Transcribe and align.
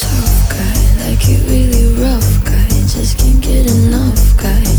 tough 0.00 0.50
guy, 0.50 1.08
like 1.08 1.26
you 1.26 1.38
really 1.48 1.94
rough 2.02 2.44
guy. 2.44 2.68
Just 2.86 3.18
can't 3.18 3.40
get 3.40 3.70
enough 3.70 4.36
guy. 4.36 4.75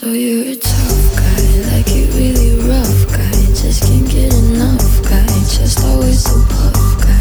So 0.00 0.06
you're 0.12 0.52
a 0.52 0.56
tough 0.56 1.14
guy, 1.14 1.42
like 1.76 1.86
it 1.88 2.08
really 2.14 2.56
rough 2.66 3.06
guy. 3.08 3.30
Just 3.52 3.82
can't 3.82 4.08
get 4.08 4.32
enough 4.32 5.02
guy, 5.02 5.26
just 5.44 5.84
always 5.84 6.24
so 6.24 6.40
puff 6.48 6.96
guy. 7.04 7.20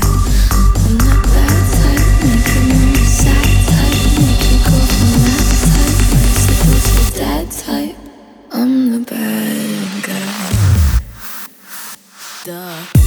I'm 0.88 0.98
that 1.04 1.22
bad 1.28 1.64
type, 1.76 2.08
make 2.24 2.48
you 2.56 3.04
sad 3.04 3.68
type, 3.68 4.00
make 4.24 4.48
you 4.48 4.64
go 4.64 4.80
type. 7.52 7.98
I'm 8.54 8.74
the 8.92 9.00
bad 9.12 10.04
guy. 10.08 11.00
Duh. 12.46 12.99